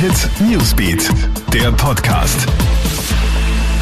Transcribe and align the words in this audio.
Hit 0.00 0.30
Newsbeat, 0.48 1.10
der 1.52 1.72
Podcast. 1.72 2.46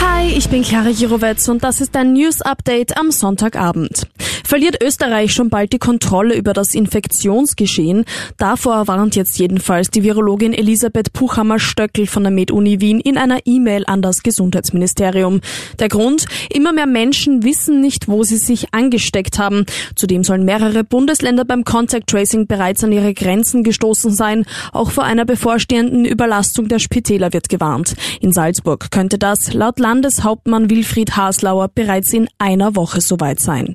Hi, 0.00 0.26
ich 0.28 0.48
bin 0.48 0.62
Clara 0.62 0.88
Jirovetz 0.88 1.46
und 1.48 1.62
das 1.62 1.82
ist 1.82 1.94
ein 1.94 2.14
News 2.14 2.40
Update 2.40 2.96
am 2.96 3.10
Sonntagabend. 3.10 4.06
Verliert 4.46 4.80
Österreich 4.80 5.34
schon 5.34 5.50
bald 5.50 5.72
die 5.72 5.80
Kontrolle 5.80 6.36
über 6.36 6.52
das 6.52 6.72
Infektionsgeschehen? 6.72 8.04
Davor 8.36 8.86
warnt 8.86 9.16
jetzt 9.16 9.40
jedenfalls 9.40 9.90
die 9.90 10.04
Virologin 10.04 10.52
Elisabeth 10.52 11.12
Puchhammer-Stöckel 11.12 12.06
von 12.06 12.22
der 12.22 12.30
Med-Uni 12.30 12.80
Wien 12.80 13.00
in 13.00 13.18
einer 13.18 13.40
E-Mail 13.44 13.82
an 13.88 14.02
das 14.02 14.22
Gesundheitsministerium. 14.22 15.40
Der 15.80 15.88
Grund? 15.88 16.26
Immer 16.54 16.72
mehr 16.72 16.86
Menschen 16.86 17.42
wissen 17.42 17.80
nicht, 17.80 18.06
wo 18.06 18.22
sie 18.22 18.36
sich 18.36 18.72
angesteckt 18.72 19.40
haben. 19.40 19.66
Zudem 19.96 20.22
sollen 20.22 20.44
mehrere 20.44 20.84
Bundesländer 20.84 21.44
beim 21.44 21.64
Contact 21.64 22.06
Tracing 22.06 22.46
bereits 22.46 22.84
an 22.84 22.92
ihre 22.92 23.14
Grenzen 23.14 23.64
gestoßen 23.64 24.12
sein. 24.12 24.44
Auch 24.72 24.92
vor 24.92 25.02
einer 25.02 25.24
bevorstehenden 25.24 26.04
Überlastung 26.04 26.68
der 26.68 26.78
Spitäler 26.78 27.32
wird 27.32 27.48
gewarnt. 27.48 27.96
In 28.20 28.30
Salzburg 28.30 28.92
könnte 28.92 29.18
das 29.18 29.54
laut 29.54 29.80
Landeshauptmann 29.80 30.70
Wilfried 30.70 31.16
Haslauer 31.16 31.66
bereits 31.66 32.12
in 32.12 32.28
einer 32.38 32.76
Woche 32.76 33.00
soweit 33.00 33.40
sein. 33.40 33.74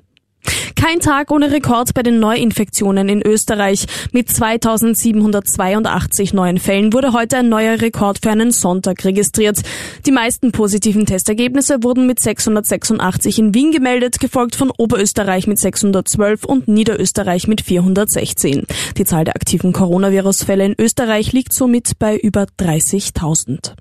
Kein 0.82 1.00
Tag 1.00 1.30
ohne 1.30 1.52
Rekord 1.52 1.94
bei 1.94 2.02
den 2.02 2.20
Neuinfektionen 2.20 3.08
in 3.08 3.22
Österreich. 3.22 3.86
Mit 4.14 4.32
2782 4.32 6.34
neuen 6.34 6.58
Fällen 6.58 6.92
wurde 6.92 7.14
heute 7.14 7.38
ein 7.38 7.50
neuer 7.50 7.80
Rekord 7.80 8.18
für 8.24 8.32
einen 8.32 8.50
Sonntag 8.50 9.06
registriert. 9.06 9.62
Die 10.08 10.12
meisten 10.12 10.52
positiven 10.52 11.06
Testergebnisse 11.06 11.84
wurden 11.84 12.08
mit 12.08 12.20
686 12.20 13.38
in 13.38 13.54
Wien 13.54 13.72
gemeldet, 13.72 14.20
gefolgt 14.20 14.56
von 14.56 14.72
Oberösterreich 14.76 15.46
mit 15.46 15.60
612 15.60 16.46
und 16.46 16.68
Niederösterreich 16.68 17.48
mit 17.48 17.62
416. 17.62 18.66
Die 18.98 19.06
Zahl 19.06 19.26
der 19.26 19.36
aktiven 19.36 19.74
Coronavirus-Fälle 19.74 20.66
in 20.66 20.76
Österreich 20.80 21.32
liegt 21.32 21.54
somit 21.54 22.00
bei 22.00 22.18
über 22.18 22.48
30.000. 22.60 23.74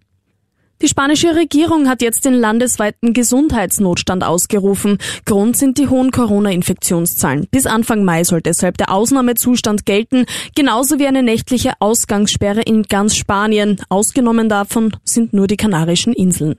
Die 0.82 0.88
spanische 0.88 1.36
Regierung 1.36 1.88
hat 1.90 2.00
jetzt 2.00 2.24
den 2.24 2.32
landesweiten 2.32 3.12
Gesundheitsnotstand 3.12 4.24
ausgerufen. 4.24 4.96
Grund 5.26 5.58
sind 5.58 5.76
die 5.76 5.88
hohen 5.88 6.10
Corona-Infektionszahlen. 6.10 7.48
Bis 7.50 7.66
Anfang 7.66 8.02
Mai 8.02 8.24
soll 8.24 8.40
deshalb 8.40 8.78
der 8.78 8.90
Ausnahmezustand 8.90 9.84
gelten, 9.84 10.24
genauso 10.54 10.98
wie 10.98 11.06
eine 11.06 11.22
nächtliche 11.22 11.72
Ausgangssperre 11.80 12.62
in 12.62 12.84
ganz 12.84 13.14
Spanien. 13.14 13.78
Ausgenommen 13.90 14.48
davon 14.48 14.96
sind 15.04 15.34
nur 15.34 15.46
die 15.46 15.58
Kanarischen 15.58 16.14
Inseln. 16.14 16.56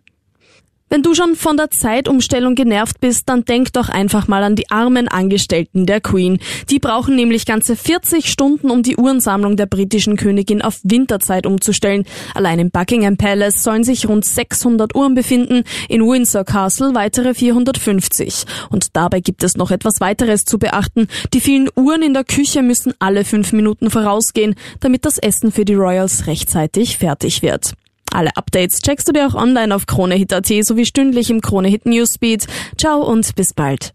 Wenn 0.93 1.03
du 1.03 1.15
schon 1.15 1.37
von 1.37 1.55
der 1.55 1.71
Zeitumstellung 1.71 2.53
genervt 2.53 2.99
bist, 2.99 3.29
dann 3.29 3.45
denk 3.45 3.71
doch 3.71 3.87
einfach 3.87 4.27
mal 4.27 4.43
an 4.43 4.57
die 4.57 4.69
armen 4.69 5.07
Angestellten 5.07 5.85
der 5.85 6.01
Queen. 6.01 6.37
Die 6.69 6.79
brauchen 6.79 7.15
nämlich 7.15 7.45
ganze 7.45 7.77
40 7.77 8.29
Stunden, 8.29 8.69
um 8.69 8.83
die 8.83 8.97
Uhrensammlung 8.97 9.55
der 9.55 9.67
britischen 9.67 10.17
Königin 10.17 10.61
auf 10.61 10.81
Winterzeit 10.83 11.45
umzustellen. 11.45 12.03
Allein 12.35 12.59
im 12.59 12.71
Buckingham 12.71 13.15
Palace 13.15 13.63
sollen 13.63 13.85
sich 13.85 14.09
rund 14.09 14.25
600 14.25 14.93
Uhren 14.93 15.15
befinden, 15.15 15.63
in 15.87 16.01
Windsor 16.01 16.43
Castle 16.43 16.93
weitere 16.93 17.35
450. 17.35 18.43
Und 18.69 18.87
dabei 18.91 19.21
gibt 19.21 19.43
es 19.43 19.55
noch 19.55 19.71
etwas 19.71 20.01
weiteres 20.01 20.43
zu 20.43 20.59
beachten. 20.59 21.07
Die 21.33 21.39
vielen 21.39 21.69
Uhren 21.77 22.01
in 22.01 22.13
der 22.13 22.25
Küche 22.25 22.63
müssen 22.63 22.93
alle 22.99 23.23
fünf 23.23 23.53
Minuten 23.53 23.89
vorausgehen, 23.89 24.55
damit 24.81 25.05
das 25.05 25.17
Essen 25.19 25.53
für 25.53 25.63
die 25.63 25.75
Royals 25.75 26.27
rechtzeitig 26.27 26.97
fertig 26.97 27.41
wird. 27.41 27.75
Alle 28.11 28.35
Updates 28.35 28.81
checkst 28.81 29.07
du 29.07 29.13
dir 29.13 29.27
auch 29.27 29.35
online 29.35 29.73
auf 29.73 29.85
KroneHit.at 29.87 30.47
sowie 30.63 30.85
stündlich 30.85 31.29
im 31.29 31.41
KroneHit 31.41 31.85
Newsbeat. 31.85 32.45
Ciao 32.77 33.01
und 33.01 33.35
bis 33.35 33.53
bald. 33.53 33.93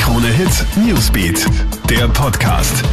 KroneHit 0.00 0.64
Newsbeat, 0.76 1.46
der 1.90 2.08
Podcast. 2.08 2.84